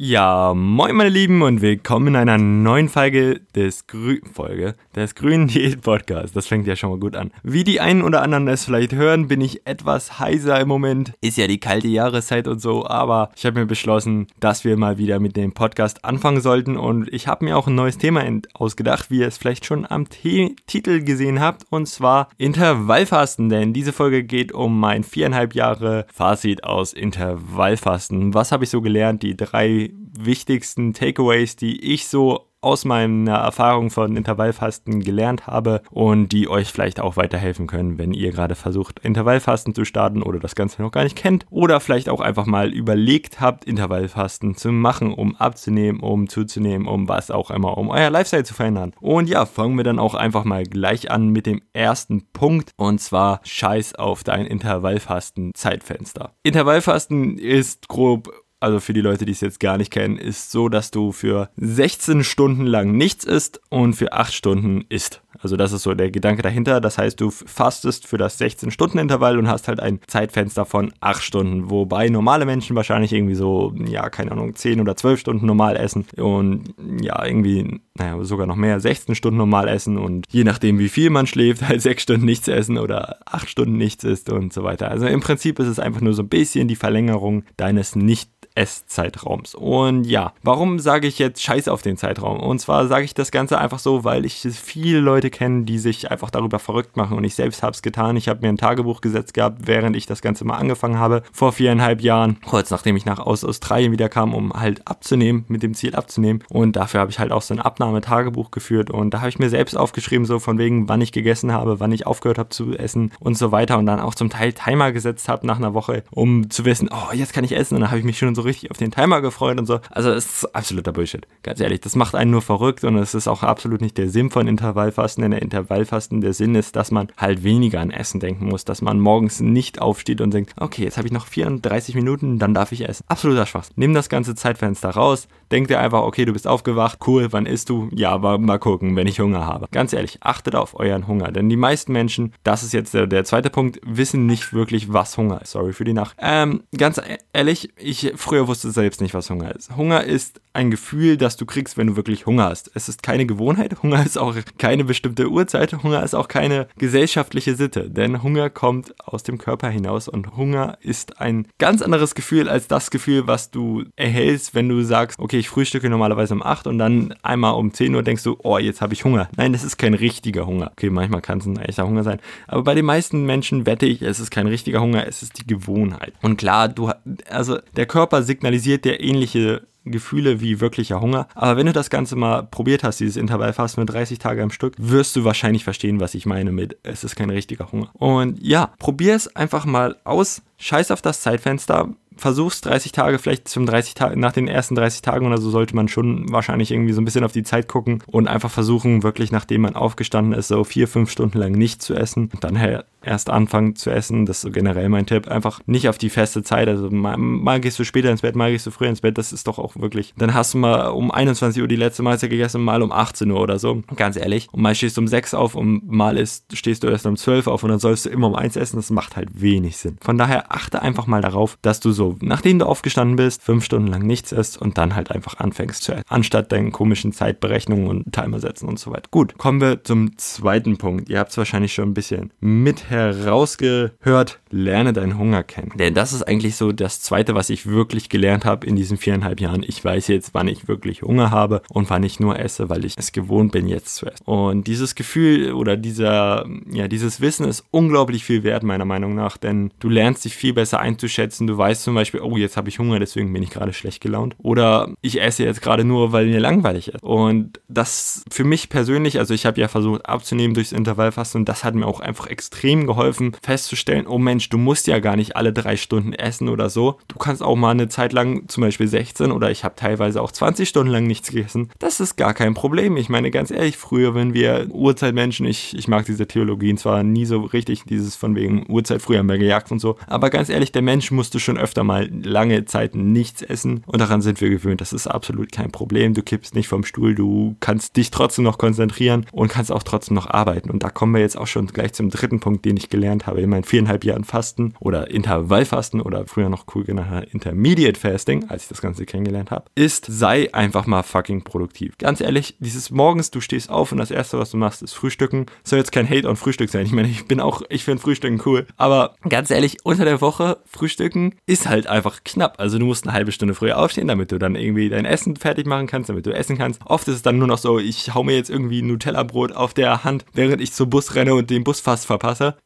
[0.00, 5.48] Ja, moin meine Lieben und willkommen in einer neuen Folge des Grü Folge des grünen
[5.48, 6.32] Diät Podcasts.
[6.32, 7.32] Das fängt ja schon mal gut an.
[7.42, 11.14] Wie die einen oder anderen es vielleicht hören, bin ich etwas heiser im Moment.
[11.20, 14.98] Ist ja die kalte Jahreszeit und so, aber ich habe mir beschlossen, dass wir mal
[14.98, 18.22] wieder mit dem Podcast anfangen sollten und ich habe mir auch ein neues Thema
[18.54, 23.72] ausgedacht, wie ihr es vielleicht schon am T Titel gesehen habt und zwar Intervallfasten, denn
[23.72, 28.32] diese Folge geht um mein viereinhalb Jahre Fazit aus Intervallfasten.
[28.32, 29.24] Was habe ich so gelernt?
[29.24, 36.28] Die drei wichtigsten Takeaways, die ich so aus meiner Erfahrung von Intervallfasten gelernt habe und
[36.32, 40.54] die euch vielleicht auch weiterhelfen können, wenn ihr gerade versucht, Intervallfasten zu starten oder das
[40.54, 45.12] Ganze noch gar nicht kennt oder vielleicht auch einfach mal überlegt habt, Intervallfasten zu machen,
[45.12, 48.92] um abzunehmen, um zuzunehmen, um was auch immer, um euer Lifestyle zu verändern.
[49.00, 53.00] Und ja, fangen wir dann auch einfach mal gleich an mit dem ersten Punkt und
[53.00, 56.32] zwar Scheiß auf dein Intervallfasten Zeitfenster.
[56.42, 60.68] Intervallfasten ist grob also für die Leute, die es jetzt gar nicht kennen, ist so,
[60.68, 65.22] dass du für 16 Stunden lang nichts isst und für 8 Stunden isst.
[65.40, 66.80] Also das ist so der Gedanke dahinter.
[66.80, 71.70] Das heißt, du fastest für das 16-Stunden-Intervall und hast halt ein Zeitfenster von 8 Stunden,
[71.70, 76.06] wobei normale Menschen wahrscheinlich irgendwie so, ja, keine Ahnung, 10 oder 12 Stunden normal essen
[76.16, 80.88] und ja, irgendwie, naja, sogar noch mehr, 16 Stunden normal essen und je nachdem, wie
[80.88, 84.64] viel man schläft, halt 6 Stunden nichts essen oder 8 Stunden nichts isst und so
[84.64, 84.90] weiter.
[84.90, 89.54] Also im Prinzip ist es einfach nur so ein bisschen die Verlängerung deines nicht Esszeitraums.
[89.54, 92.40] Und ja, warum sage ich jetzt Scheiß auf den Zeitraum?
[92.40, 96.10] Und zwar sage ich das Ganze einfach so, weil ich viele Leute kenne, die sich
[96.10, 97.16] einfach darüber verrückt machen.
[97.16, 98.16] Und ich selbst habe es getan.
[98.16, 101.52] Ich habe mir ein Tagebuch gesetzt gehabt, während ich das Ganze mal angefangen habe, vor
[101.52, 105.74] viereinhalb Jahren, kurz nachdem ich nach aus Australien wieder kam, um halt abzunehmen, mit dem
[105.74, 106.42] Ziel abzunehmen.
[106.48, 107.54] Und dafür habe ich halt auch so
[107.90, 108.90] ein Abnahmetagebuch geführt.
[108.90, 111.92] Und da habe ich mir selbst aufgeschrieben, so von wegen, wann ich gegessen habe, wann
[111.92, 113.78] ich aufgehört habe zu essen und so weiter.
[113.78, 117.12] Und dann auch zum Teil Timer gesetzt habe nach einer Woche, um zu wissen, oh,
[117.12, 117.74] jetzt kann ich essen.
[117.74, 119.80] Und dann habe ich mich schon so richtig auf den Timer gefreut und so.
[119.90, 121.26] Also es ist absoluter Bullshit.
[121.42, 124.30] Ganz ehrlich, das macht einen nur verrückt und es ist auch absolut nicht der Sinn
[124.30, 125.22] von Intervallfasten.
[125.22, 128.82] Denn der Intervallfasten, der Sinn ist, dass man halt weniger an Essen denken muss, dass
[128.82, 132.72] man morgens nicht aufsteht und denkt, okay, jetzt habe ich noch 34 Minuten, dann darf
[132.72, 133.04] ich essen.
[133.08, 133.74] Absoluter Schwachsinn.
[133.76, 137.70] Nimm das ganze Zeitfenster raus, denk dir einfach, okay, du bist aufgewacht, cool, wann isst
[137.70, 137.77] du?
[137.92, 139.68] Ja, aber mal gucken, wenn ich Hunger habe.
[139.70, 143.24] Ganz ehrlich, achtet auf euren Hunger, denn die meisten Menschen, das ist jetzt der, der
[143.24, 145.52] zweite Punkt, wissen nicht wirklich, was Hunger ist.
[145.52, 146.16] Sorry für die Nacht.
[146.20, 147.00] Ähm, ganz
[147.32, 149.76] ehrlich, ich früher wusste selbst nicht, was Hunger ist.
[149.76, 152.70] Hunger ist ein Gefühl, das du kriegst, wenn du wirklich Hunger hast.
[152.74, 157.54] Es ist keine Gewohnheit, Hunger ist auch keine bestimmte Uhrzeit, Hunger ist auch keine gesellschaftliche
[157.54, 162.48] Sitte, denn Hunger kommt aus dem Körper hinaus und Hunger ist ein ganz anderes Gefühl
[162.48, 166.66] als das Gefühl, was du erhältst, wenn du sagst, okay, ich frühstücke normalerweise um 8
[166.66, 169.28] und dann einmal um 10 Uhr denkst du, oh, jetzt habe ich Hunger.
[169.36, 170.70] Nein, das ist kein richtiger Hunger.
[170.72, 174.02] Okay, manchmal kann es ein echter Hunger sein, aber bei den meisten Menschen wette ich,
[174.02, 176.12] es ist kein richtiger Hunger, es ist die Gewohnheit.
[176.22, 176.90] Und klar, du
[177.28, 181.28] also der Körper signalisiert dir ähnliche Gefühle wie wirklicher Hunger.
[181.34, 184.74] Aber wenn du das Ganze mal probiert hast, dieses Intervallfasten mit 30 Tage am Stück,
[184.78, 187.90] wirst du wahrscheinlich verstehen, was ich meine mit es ist kein richtiger Hunger.
[187.94, 190.42] Und ja, probier es einfach mal aus.
[190.58, 195.02] Scheiß auf das Zeitfenster versuchst 30 Tage, vielleicht zum 30 Tage, nach den ersten 30
[195.02, 198.02] Tagen oder so sollte man schon wahrscheinlich irgendwie so ein bisschen auf die Zeit gucken
[198.06, 201.94] und einfach versuchen, wirklich nachdem man aufgestanden ist, so vier, fünf Stunden lang nicht zu
[201.94, 202.56] essen und dann
[203.02, 204.26] erst anfangen zu essen.
[204.26, 205.28] Das ist so generell mein Tipp.
[205.28, 206.68] Einfach nicht auf die feste Zeit.
[206.68, 209.18] Also mal, mal, gehst du später ins Bett, mal gehst du früher ins Bett.
[209.18, 210.14] Das ist doch auch wirklich.
[210.16, 213.40] Dann hast du mal um 21 Uhr die letzte Mahlzeit gegessen, mal um 18 Uhr
[213.40, 213.82] oder so.
[213.96, 214.48] Ganz ehrlich.
[214.52, 217.46] Und mal stehst du um 6 auf und mal ist, stehst du erst um 12
[217.46, 218.76] auf und dann sollst du immer um 1 essen.
[218.76, 219.96] Das macht halt wenig Sinn.
[220.00, 223.88] Von daher achte einfach mal darauf, dass du so, nachdem du aufgestanden bist, fünf Stunden
[223.88, 226.04] lang nichts isst und dann halt einfach anfängst zu essen.
[226.08, 229.08] Anstatt deinen komischen Zeitberechnungen und Timer setzen und so weiter.
[229.10, 231.08] Gut, kommen wir zum zweiten Punkt.
[231.08, 234.40] Ihr habt es wahrscheinlich schon ein bisschen mit herausgehört.
[234.50, 235.72] Lerne deinen Hunger kennen.
[235.78, 239.40] Denn das ist eigentlich so das zweite, was ich wirklich gelernt habe in diesen viereinhalb
[239.40, 239.64] Jahren.
[239.66, 242.94] Ich weiß jetzt, wann ich wirklich Hunger habe und wann ich nur esse, weil ich
[242.96, 244.24] es gewohnt bin, jetzt zu essen.
[244.24, 249.36] Und dieses Gefühl oder dieser, ja, dieses Wissen ist unglaublich viel wert, meiner Meinung nach,
[249.36, 251.46] denn du lernst dich viel besser einzuschätzen.
[251.46, 254.36] Du weißt zum Beispiel, oh, jetzt habe ich Hunger, deswegen bin ich gerade schlecht gelaunt.
[254.38, 257.02] Oder ich esse jetzt gerade nur, weil mir langweilig ist.
[257.02, 261.64] Und das für mich persönlich, also ich habe ja versucht abzunehmen durchs Intervallfasten und das
[261.64, 265.52] hat mir auch einfach extrem geholfen, festzustellen, oh Mensch, du musst ja gar nicht alle
[265.52, 266.98] drei Stunden essen oder so.
[267.08, 270.32] Du kannst auch mal eine Zeit lang, zum Beispiel 16 oder ich habe teilweise auch
[270.32, 271.70] 20 Stunden lang nichts gegessen.
[271.78, 272.96] Das ist gar kein Problem.
[272.96, 277.24] Ich meine, ganz ehrlich, früher, wenn wir Urzeitmenschen, ich, ich mag diese Theologien zwar nie
[277.24, 280.72] so richtig, dieses von wegen Uhrzeit, früher haben wir gejagt und so, aber ganz ehrlich,
[280.72, 284.80] der Mensch musste schon öfter mal lange Zeit nichts essen und daran sind wir gewöhnt.
[284.80, 286.14] Das ist absolut kein Problem.
[286.14, 290.14] Du kippst nicht vom Stuhl, du kannst dich trotzdem noch konzentrieren und kannst auch trotzdem
[290.14, 290.70] noch arbeiten.
[290.70, 293.40] Und da kommen wir jetzt auch schon gleich zum dritten Punkt, den ich gelernt habe
[293.40, 296.98] in meinen viereinhalb Jahren Fasten oder Intervallfasten oder früher noch cool genannt
[297.32, 301.96] Intermediate Fasting, als ich das Ganze kennengelernt habe, ist, sei einfach mal fucking produktiv.
[301.98, 305.46] Ganz ehrlich, dieses morgens, du stehst auf und das erste, was du machst, ist Frühstücken.
[305.64, 306.86] Soll jetzt kein Hate on Frühstück sein.
[306.86, 308.66] Ich meine, ich bin auch, ich finde Frühstücken cool.
[308.76, 312.56] Aber ganz ehrlich, unter der Woche Frühstücken ist halt einfach knapp.
[312.58, 315.66] Also du musst eine halbe Stunde früher aufstehen, damit du dann irgendwie dein Essen fertig
[315.66, 316.80] machen kannst, damit du essen kannst.
[316.84, 320.04] Oft ist es dann nur noch so, ich hau mir jetzt irgendwie Nutella-Brot auf der
[320.04, 322.56] Hand, während ich zum Bus renne und den Bus fast verpasse.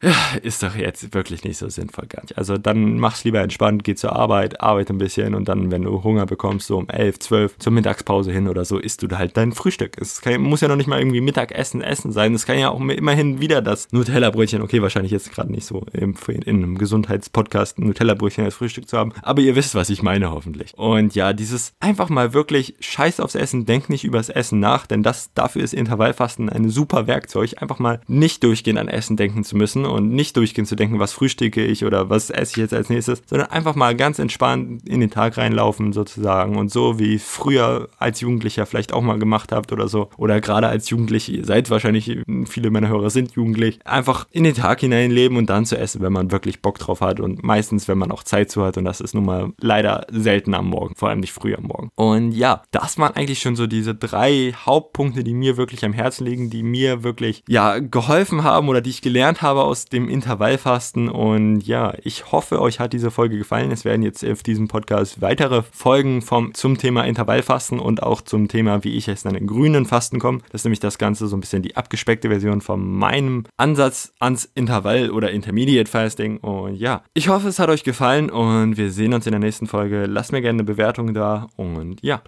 [0.43, 2.39] Ist doch jetzt wirklich nicht so sinnvoll gar nicht.
[2.39, 6.03] Also dann mach's lieber entspannt, geh zur Arbeit, arbeite ein bisschen und dann, wenn du
[6.03, 9.53] Hunger bekommst, so um 11, 12 zur Mittagspause hin oder so, isst du halt dein
[9.53, 9.97] Frühstück.
[10.01, 12.35] Es kann, muss ja noch nicht mal irgendwie Mittagessen essen sein.
[12.35, 16.15] Es kann ja auch immerhin wieder das Nutella-Brötchen, okay, wahrscheinlich jetzt gerade nicht so im,
[16.29, 20.31] in einem Gesundheitspodcast ein Nutella-Brötchen als Frühstück zu haben, aber ihr wisst, was ich meine
[20.31, 20.75] hoffentlich.
[20.77, 25.03] Und ja, dieses einfach mal wirklich Scheiß aufs Essen, denk nicht übers Essen nach, denn
[25.03, 29.57] das dafür ist Intervallfasten ein super Werkzeug, einfach mal nicht durchgehend an Essen denken zu
[29.57, 32.89] müssen und nicht durchgehend zu denken, was frühstücke ich oder was esse ich jetzt als
[32.89, 37.89] nächstes, sondern einfach mal ganz entspannt in den Tag reinlaufen sozusagen und so wie früher
[37.99, 41.71] als Jugendlicher vielleicht auch mal gemacht habt oder so oder gerade als Jugendlich, ihr seid
[41.71, 46.03] wahrscheinlich, viele meiner Hörer sind jugendlich, einfach in den Tag hineinleben und dann zu essen,
[46.03, 48.85] wenn man wirklich Bock drauf hat und meistens, wenn man auch Zeit zu hat und
[48.85, 51.91] das ist nun mal leider selten am Morgen, vor allem nicht früh am Morgen.
[51.95, 56.27] Und ja, das waren eigentlich schon so diese drei Hauptpunkte, die mir wirklich am Herzen
[56.27, 61.09] liegen, die mir wirklich, ja, geholfen haben oder die ich gelernt habe aus dem Intervallfasten
[61.09, 63.71] und ja, ich hoffe, euch hat diese Folge gefallen.
[63.71, 68.49] Es werden jetzt auf diesem Podcast weitere Folgen vom, zum Thema Intervallfasten und auch zum
[68.49, 70.39] Thema, wie ich dann in grünen Fasten komme.
[70.51, 74.49] Das ist nämlich das Ganze so ein bisschen die abgespeckte Version von meinem Ansatz ans
[74.55, 76.39] Intervall oder Intermediate Fasting.
[76.39, 79.67] Und ja, ich hoffe, es hat euch gefallen und wir sehen uns in der nächsten
[79.67, 80.07] Folge.
[80.07, 82.23] Lasst mir gerne eine Bewertung da und ja.